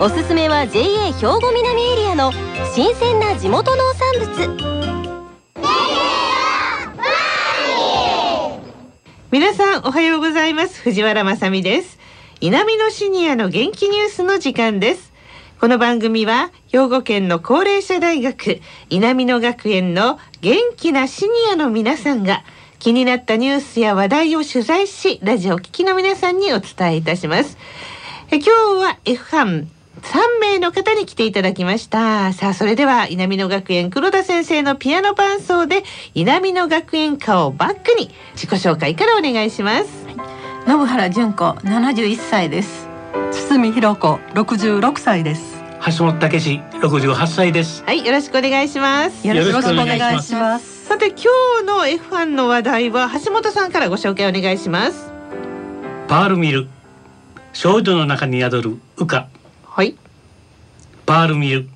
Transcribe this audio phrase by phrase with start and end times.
[0.00, 2.32] おすすめは JA 兵庫南エリアの
[2.74, 4.74] 新鮮な地元農産物。
[9.30, 10.80] 皆さんおはようございます。
[10.80, 11.98] 藤原まさです。
[12.40, 15.12] 南のシニアの元気ニュースの時間です。
[15.60, 22.44] この番組は兵庫県の高齢者大学南野学園の元気なシニアの皆さんが
[22.78, 27.56] 気になったニュースや話題を取材しラジオ聴きの皆さんにお伝えいたします。
[28.30, 28.50] え今日
[28.82, 29.73] は F 班。
[30.04, 32.32] 3名の方に来ていただきました。
[32.32, 35.82] さあそれでは稲美野学園黒田先生のピアノ伴奏で
[36.14, 40.06] 稲美野学園歌をバックに自己紹介からお願いします。
[40.66, 42.86] 信原純子71歳です。
[43.32, 45.62] 堤弘子66歳です。
[45.86, 47.82] 橋本武史68歳です。
[47.84, 49.26] はいよろしくお願いします。
[49.26, 50.86] よろしくお願いします。
[50.86, 51.16] さて今
[51.60, 55.10] 日の F1 の話題は橋本さんからご紹介お願いします。
[56.08, 56.68] パールミル
[57.54, 59.28] 少女の中に宿る羽化
[59.76, 59.96] はい。
[61.04, 61.68] パールミル。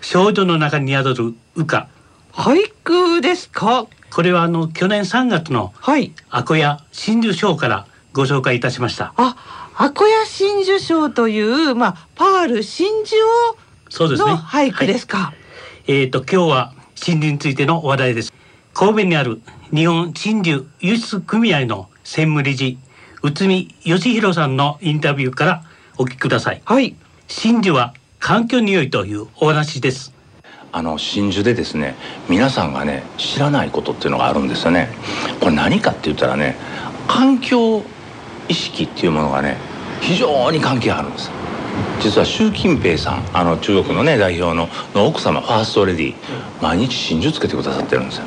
[0.00, 1.88] 少女の中に宿る羽化。
[2.32, 3.88] 俳句ですか？
[4.12, 6.12] これはあの去年3月のはい。
[6.30, 9.14] アコヤ真珠賞からご紹介いたしました。
[9.16, 9.34] あ
[9.76, 13.16] アコヤ真珠賞というまあパール真珠
[13.50, 13.56] を
[13.90, 14.30] そうですね。
[14.30, 15.32] の俳句ですか、は
[15.88, 18.32] い、えっ、ー、と今日は真珠についての話題です。
[18.74, 19.42] 神戸にある
[19.74, 22.78] 日本真珠輸出組合の専務理事
[23.24, 25.64] 内海義弘さんのインタビューから
[25.98, 26.62] お聞きください。
[26.64, 26.94] はい
[27.28, 30.12] 真珠は環境に良いというお話です。
[30.72, 31.94] あの真珠でですね
[32.28, 34.88] 皆さんがね知らないことっていうのがあるんですよね。
[35.40, 36.56] これ何かって言ったらね
[37.08, 37.82] 環境
[38.48, 39.56] 意識っていうものがね
[40.00, 41.30] 非常に関係あるんです。
[42.00, 46.14] 実は習近平さんあの中国のね代表のの奥様ファーストレディ
[46.60, 48.26] 毎日真珠つけてくださってるんですよ。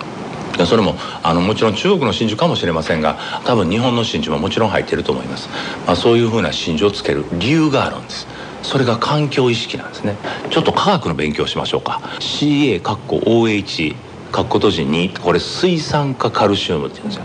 [0.66, 5.50] それもあのもちろん中国の真珠かもしれませんが多分日本の真珠ももちろん入ってると思います、
[5.85, 8.27] まあ、そういうふうな真珠をつける理由があるんです。
[8.63, 10.16] それが環境意識なんですね。
[10.50, 12.01] ちょっと科学の勉強しましょうか。
[12.19, 13.95] CA かっこ OH
[14.31, 17.23] かっこ閉じにこれ水酸化カルシウムって言うんですよ。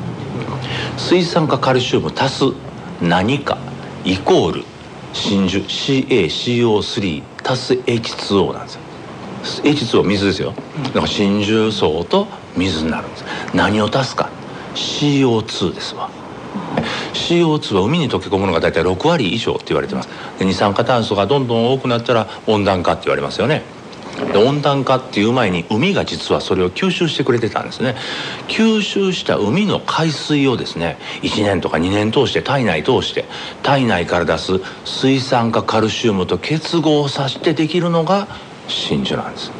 [0.96, 2.44] 水酸化カルシウム足す
[3.00, 3.58] 何か
[4.04, 4.64] イコール
[5.12, 8.80] 真珠 CaCO3 足す H2O なんですよ。
[9.64, 10.54] H2O 水ですよ。
[10.84, 13.24] だから真珠層と水になるんです。
[13.54, 14.30] 何を足すか。
[14.74, 16.08] CO2 ですわ。
[17.12, 20.08] CO2 は海に溶け込むのが大体6割以上って言われてます。
[20.38, 23.62] で二酸化炭素がどんどん多くなったら温暖化って言われますよね。
[24.32, 27.96] で温暖化っていう前に海が実はそれを吸収してくれてたんですね。
[28.48, 33.24] 吸収した海の海水をですね1年とか2年通して体内通して
[33.62, 38.28] 体内から出す水酸化カルシウムと結合させてできるのが
[38.68, 39.50] 真珠なんです。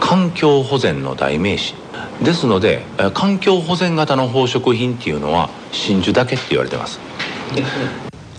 [0.00, 1.74] 環境保全の代名詞。
[2.22, 2.82] ですので
[3.14, 7.00] 環境保全型の宝飾品っていうのは真珠だけって言われてます。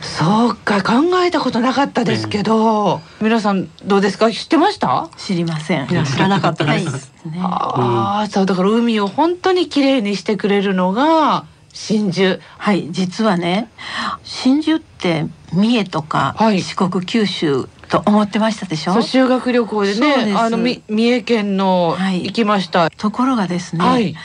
[0.01, 0.94] そうか考
[1.25, 4.29] えたことなかったですけど、うん、皆さんどうですか？
[4.31, 5.09] 知ってました？
[5.17, 5.88] 知りません。
[5.88, 12.39] 知らなかったです、ね、ああ、そうだから海を本当に綺麗にしてくれるのが真珠。
[12.57, 13.71] はい実はね
[14.23, 18.99] 真珠って三重とか四国、九州と思ってましたでしょ？
[19.03, 24.15] 修学旅行でねあの三重県の行きました、ところがですね、はい、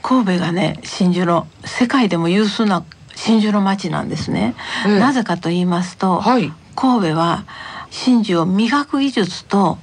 [0.00, 2.84] 神戸がね真珠の世界でも有数な
[3.16, 4.54] 真珠の町なんですね、
[4.86, 7.46] えなぜかと言いますと、はい、神戸は
[7.90, 9.78] 真珠を磨く技術と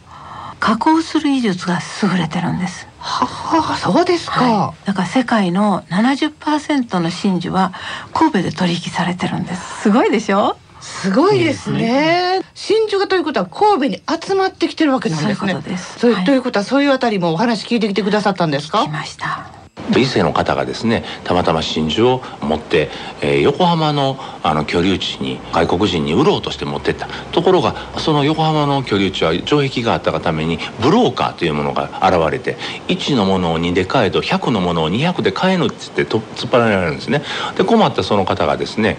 [0.61, 2.87] 加工する技術が優れてるんです。
[2.99, 3.27] は
[3.73, 7.73] あ、そうですか、はい、だから世界の70%の真珠は
[8.13, 9.81] 神戸で取引されてるんです。
[9.81, 10.55] すごいでしょ？
[10.83, 12.41] すごいですね。
[12.53, 15.53] 真珠がということは神戸に集まってきてるわけなんですね。
[15.97, 18.79] そういう、はい、ということはそういうあたりもお話聞いてきてくださったんですか？
[18.79, 19.49] 聞きました。
[19.97, 22.89] 伊勢の方がですねたまたま真珠を持って、
[23.21, 32.55] えー、横浜のあの居留地に外国人に売ろうとして持ってったところがその横浜の居留地は城壁があったがためにブローカーというものが現れて
[32.87, 37.21] 1のものを2で買えと100のものを200で買えぬって言って突っ張られるんですね
[37.57, 38.97] で困ったその方がですね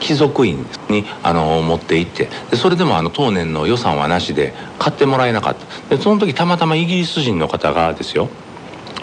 [0.00, 5.96] 貴族院にあの持って行ってでそれでもあの当年の予算はなしで買ってもらえなかった。
[5.96, 8.28] でその時たまたまイギリス人の方がですよ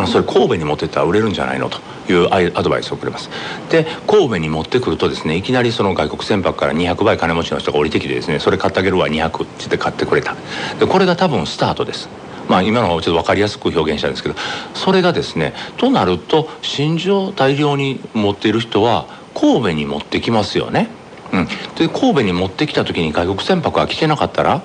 [0.08, 1.70] それ神戸に持ってったら売れるんじゃないの？
[1.70, 1.80] と
[2.12, 3.30] いうアドバイスをくれます。
[3.70, 10.36] で神戸に持ってくるとですねいきなりその外国船舶から200倍金持ちの人が降りてきてですねそれ買ってあげるわ200ってって買ってくれた。
[10.80, 12.10] でこれが多分スタートです。
[12.50, 14.36] まあ、今のはちょっと分かりやすく表現したんですけど
[14.74, 20.90] それがですねとなると真珠を大量に持っている人は神戸に持ってきますよね。
[21.34, 24.62] うん、で神戸に持ってきた時に外国船舶が来てなかったら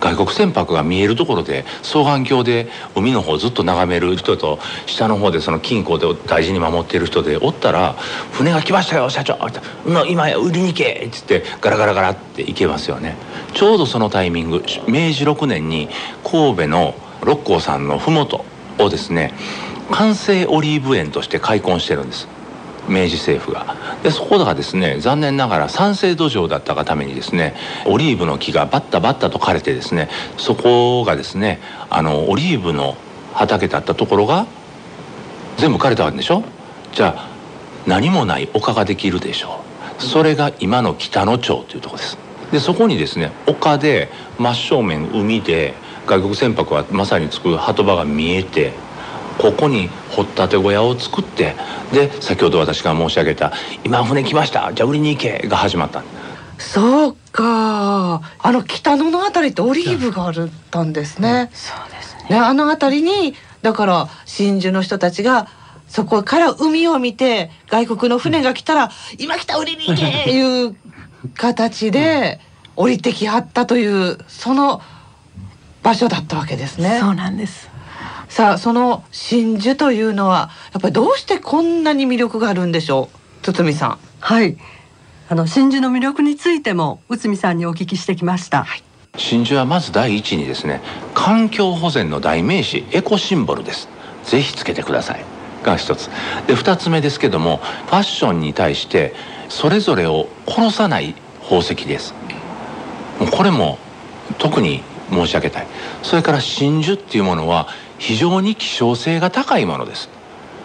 [0.00, 7.96] 外国船舶が見えるところで双眼鏡で海の方をずっと眺める人と下の方でその金庫で大事に守っている人でおったら
[8.32, 9.38] 「船が来ましたよ社長
[10.06, 13.16] 今売りに行け!」っつってガラガラガラって行けますよね
[13.54, 15.88] ちょうどそのタイミング明治6年に
[16.22, 18.44] 神戸の六甲山の麓
[18.78, 19.32] をですね
[19.90, 22.28] 完成オリーブ園として開墾してるんです
[22.88, 23.76] 明治政府が。
[24.02, 27.54] でそこがですね残念ながら酸性土壌だったがためにですね
[27.86, 31.60] オリーブの木がバッタバッタと枯れてですねそこがですね
[31.90, 32.96] あのオリーブの
[33.32, 34.46] 畑だったところが
[35.56, 36.42] 全部枯れたわけでしょ？
[36.92, 37.28] じゃあ
[37.86, 39.60] 何もない丘ができるでしょ
[39.98, 40.02] う。
[40.02, 42.18] それが今の北野町というとこです。
[42.52, 45.74] でそこにですね丘で真正面海で
[46.06, 48.72] 外国船舶はまさにつく鳩場が見えて
[49.38, 51.54] ここに掘ったて小屋を作って
[51.92, 53.52] で先ほど私が申し上げた
[53.84, 56.02] 「今船来ましたじゃあ売りに行け」が始まった
[56.58, 58.22] そうか。
[58.38, 60.34] あの北野の辺りってオリーブがあっ
[60.70, 62.38] たんですね、うん、そうですね。
[62.38, 65.48] あの辺りにだから真珠の人たちが
[65.88, 70.76] そこから海を見て外国の船が来たら「今来た売りに行け!」いう
[71.34, 72.40] 形で
[72.76, 74.80] 降りてきはったというその
[75.82, 76.98] 場所だったわけですね。
[77.00, 77.68] そうなんです
[78.34, 83.08] さあその真珠というのはやっぱりどうしてこんなに魅力があるんでしょ
[83.44, 83.52] う？
[83.52, 83.98] 堤さん。
[84.18, 84.56] はい。
[85.28, 88.82] あの真珠の魅力についても内海さんにお聞きしてきました、はい、
[89.16, 90.80] 真珠はまず第一にですね
[91.14, 93.88] 環境保全の代名詞エコシンボルです。
[94.24, 95.24] ぜひつけてください。
[95.62, 96.10] が一つ。
[96.48, 99.14] で二つ目ですけどもファッションに対して
[99.48, 102.12] それぞれを殺さない宝石です。
[103.20, 103.78] もうこれも
[104.38, 105.68] 特に申し上げたい。
[106.02, 107.68] それから真珠っていうものは
[107.98, 110.08] 非常に希少性が高いものです。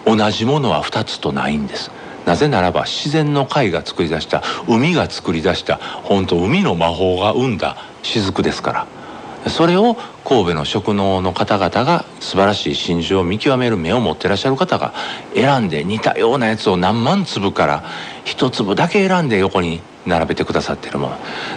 [0.06, 1.92] 同じものは2つとないんです。
[2.26, 8.99] なぜならば自然の貝が作り出した海が作り出した本当海の魔法が生んだ雫ですから。
[9.48, 9.96] それを
[10.26, 14.94] 神戸の職能の方々が素晴らしい真珠を見極める目を持ってらっしゃる方が
[15.34, 17.84] 選んで似たようなやつを何万粒から
[18.26, 21.10] 一粒だけ選んで横に並べてくださっているも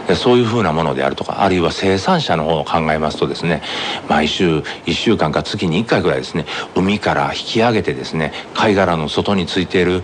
[0.09, 0.15] の。
[0.15, 3.63] そういうふうなものであるとかあるいは生産者の方を考えますとですね
[4.09, 10.03] 毎週1週間か月に1回ぐらいですね海から引き上げてですね貝殻の外についている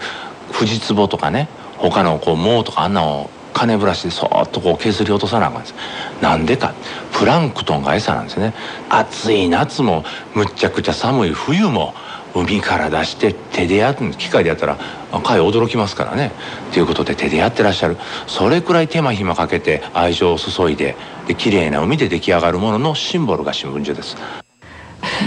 [0.53, 5.75] フジツボとかね他のこう藻とかあんなを金ブラシでそっとこう削り落とさなあかんです。
[6.23, 6.75] なんでか。
[7.13, 8.55] プランクトンが餌なんですね。
[8.89, 11.93] 暑い夏もむっちゃくちゃ寒い冬も
[12.37, 14.79] 海から出して手でやる機械でやったら
[15.25, 16.31] 貝驚きますからね。
[16.73, 17.97] ということで手でやってらっしゃる。
[18.29, 20.95] それくらい手間暇かけて愛情を注いで
[21.27, 24.17] で綺麗な海で出来上がるもののシンボルが新聞所です。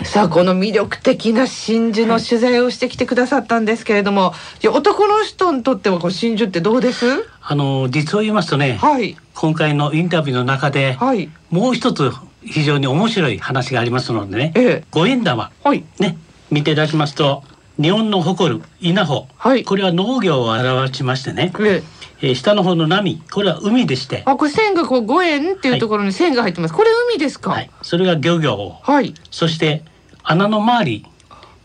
[0.04, 7.06] さあこの魅力的な真珠の取材をしてきてくださったんですけれども、はい、男の人にとってはこう真珠ってどうです？
[7.42, 12.12] あの実を言いますとね、はい、今回のインタビューの中で、はい、もう一つ
[12.44, 16.18] 非常に面白い話がありますのでね、ええ、五円玉、はい、ね
[16.50, 17.44] 見ていただきますと
[17.80, 21.84] 日本の誇る稲穂、はい、これは農業を表しましてね、え
[22.22, 22.28] え。
[22.32, 29.84] ー、下の方の波これは海でしてあこれ線がこう五円っていうところに線が入ってます、はい、これ海ですか、はい、それが漁業はい、そして
[30.24, 31.06] 穴の周り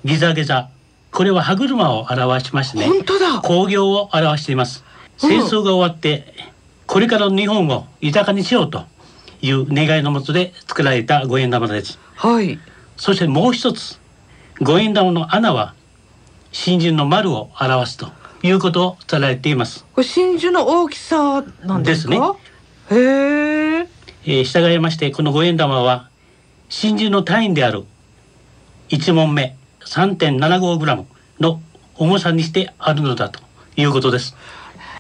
[0.05, 0.71] ギザギザ。
[1.11, 2.87] これは歯車を表しましてね。
[2.87, 3.41] 本当だ。
[3.41, 4.85] 工業を表しています。
[5.17, 6.35] 戦争が終わって、
[6.87, 8.85] これからの日本を豊かにしようと
[9.41, 11.99] いう願いのもとで作られた五円玉です。
[12.15, 12.59] はい。
[12.97, 13.99] そしてもう一つ
[14.61, 15.75] 五円玉の穴は
[16.53, 18.09] 真珠の丸を表すと
[18.43, 19.85] いうことを伝えています。
[19.95, 22.19] これ真珠の大きさなんですね。
[22.91, 23.89] へえ。
[24.29, 26.09] えー、従いましてこの五円玉は
[26.69, 27.85] 真珠の単位である
[28.89, 31.07] 一問目3.75グラム
[31.41, 31.61] の
[31.95, 33.41] 重さにしてあるのだと
[33.77, 34.37] いうことです。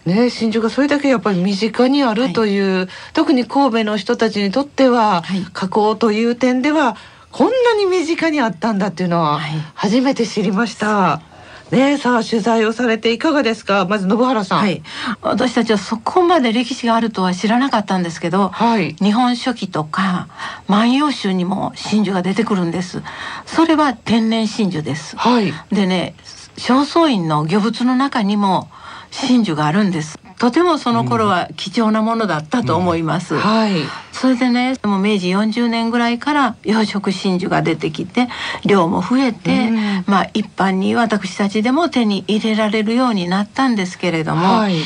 [0.04, 6.96] ね、真珠がそれだけやっぱり身近にあるという、はい、特に神戸の人たちにとっては、はい、加工という点では
[7.32, 9.40] こんなに身近にあったんだっていうのは
[9.74, 10.86] 初めて知りました。
[10.86, 11.35] はい
[11.70, 13.86] ねさあ取材をされていかがですか？
[13.86, 14.82] まず信原さん、はい、
[15.20, 20.28] 私たちはそこまで歴史があるとは知らなかったんですけど、はい、日本書紀とか
[20.68, 23.02] 万葉集にも真珠が出てくるんです。
[23.46, 26.14] それは天然真珠です、はい、でね
[26.56, 28.68] 正倉院の御物の中にも
[29.10, 33.72] 真珠があるんですとてもその頃は貴重なものだったと思います、はい。
[34.12, 38.28] それでねもう明治40年ぐらいから養殖真珠が出てきて
[38.64, 40.04] 量も増えて、うん。
[40.06, 44.76] まあ一般に私たちでも手に入れられるようになったんですけれども、はい、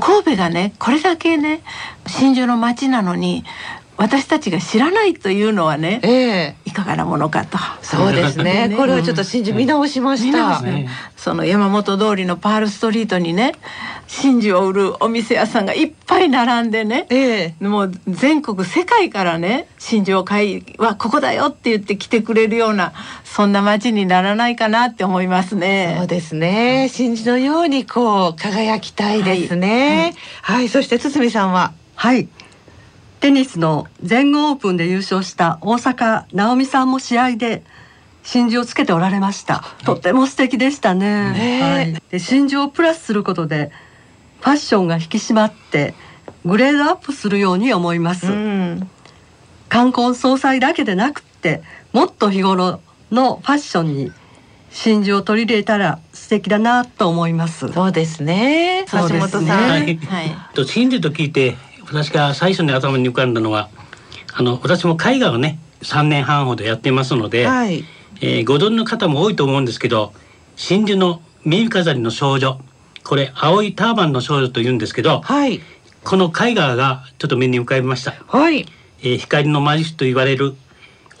[0.00, 1.62] 神戸がねこれだけね
[2.06, 3.44] 真珠の町なのに
[3.98, 7.58] 私たちが知らないというのはね、えー、いかがなものかと。
[7.80, 8.74] そうですね。
[8.76, 10.58] これはちょっと真珠見直しました。
[10.58, 10.86] うん、
[11.16, 13.54] その山本通りのパールストリートにね、
[14.08, 22.92] 真珠を売るお店屋さんがいっぱい並んでね、えー、もう全国世界からね真珠を買いはここだよって言って来てくれるような
[23.24, 25.96] そんな街にならないかなって思いますね。
[25.98, 26.88] そうですね。
[26.88, 30.14] 真珠のようにこう輝きたいですね。
[30.42, 31.72] はい、はい、そして堤さんは？
[31.94, 32.28] はい。
[33.18, 37.64] テニスの全豪オープンで優勝した大坂なおみさんも試合で
[38.22, 39.64] 真珠をつけておられました。
[39.84, 41.60] とっても素敵でしたね。
[41.62, 43.72] はい、で真珠をプラスすることで
[44.40, 45.94] ファッションが引き締まって
[46.44, 48.26] グレードアップするように思います。
[48.26, 48.90] うん、
[49.68, 51.62] 冠婚葬祭だけでなくって
[51.92, 54.12] もっと日頃のファッションに
[54.70, 57.72] 真珠を取り入れたら素敵だなと思います。
[57.72, 58.84] そうですね。
[58.90, 59.44] 橋本さん。
[59.46, 59.96] はい。
[59.96, 63.68] はい、真珠と聞いて私が最初に頭に浮かんだのは
[64.34, 67.84] あの私も絵画をね3年半ほどやっていますので、はい、
[68.20, 70.12] えー、ご存知の方も多いと思うんですけど
[70.56, 72.60] 真珠の耳飾りの少女
[73.06, 75.60] これ青いターバンの少女と言うんですけど、はい、
[76.04, 78.66] この絵画がちょっと目に浮かびました、はい
[79.00, 80.54] えー、光の魔術と言われる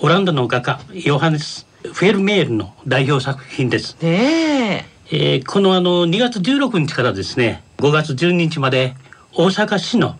[0.00, 3.96] オランダの画家ヨハネス・フェルメールの代表作品です。
[4.02, 8.96] ねえー、このあの2月16日からですね5月12日まで
[9.32, 10.16] 大阪市の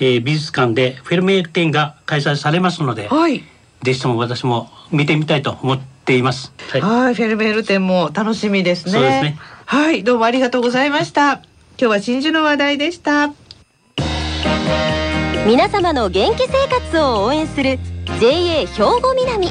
[0.00, 3.44] えー、美術館でフェルメール展が開催されますので、はい、
[3.82, 6.52] ぜひとも私も見てみたいと思っています。
[6.70, 8.92] はい、はいフェルメール展も楽しみですね。
[8.92, 9.38] そうですね。
[9.72, 11.34] はい、どうもありがとうございました。
[11.34, 11.42] 今
[11.78, 13.32] 日は真珠の話題でした。
[15.46, 17.78] 皆様の元気生活を応援する
[18.18, 19.46] JA 兵庫南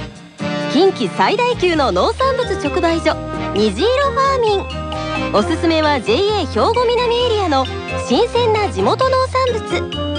[0.73, 3.15] 近畿最大級の農産物直売所
[3.53, 4.57] 虹色ファーミ
[5.31, 7.65] ンおすすめは JA 兵庫南エリアの
[8.05, 10.18] 新鮮な地元農産物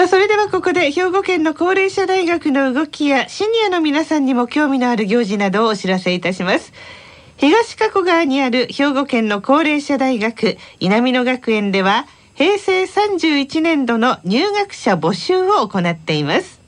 [0.00, 6.72] さあそれではここで兵庫県の高齢者大学の動きやシニアの皆さんにも興味のある行事などをお知らせいたします。
[7.36, 16.62] 東加古川にある兵庫県の高齢者大学稲美野学園では平成31年度の入学者募集を行っています。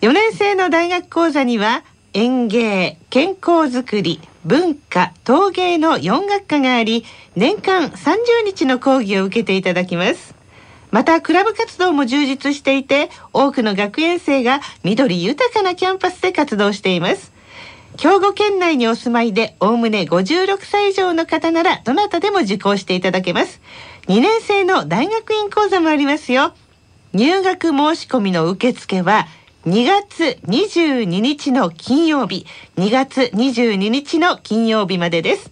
[0.00, 7.04] 4年生の大学講座には園芸健康づくり文化陶芸の4学科があり
[7.36, 10.41] 年間30日の講義を受けていただきます。
[10.92, 17.32] またクラブ活動も充実していて多くの学園生が緑豊かなキャンパスで活動しています。
[17.98, 23.62] 兵庫県内にお住まいでおおむね56歳以上の方ならどなたでも受講していただけます。
[24.08, 26.52] 2年生の大学院講座もありますよ。
[27.14, 29.26] 入学申し込みの受付は
[29.64, 32.46] 2月22日の金曜日。
[32.76, 35.51] 2月22日の金曜日までです。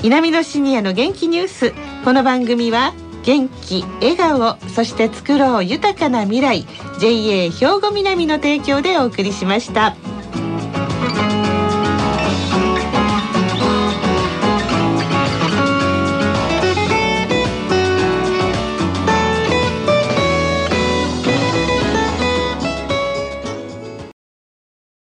[0.02, 1.72] 南のシニアの元気ニュース。
[2.04, 6.66] この番組は元気笑顔そして作ろう豊かな未来。
[7.00, 9.96] JA 兵庫南の提供でお送りしました。